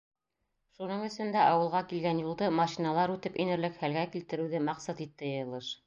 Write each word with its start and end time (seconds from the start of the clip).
Шуның 0.77 1.03
өсөн 1.07 1.29
дә 1.35 1.43
ауылға 1.49 1.81
килгән 1.91 2.23
юлды 2.23 2.49
машиналар 2.61 3.15
үтеп 3.19 3.39
инерлек 3.45 3.79
хәлгә 3.85 4.11
килтереүҙе 4.17 4.65
маҡсат 4.71 5.07
итте 5.09 5.33
йыйылыш. 5.35 5.75